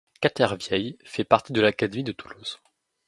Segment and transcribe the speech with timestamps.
[0.19, 2.57] Cathervielle fait partie de l'académie de Toulouse.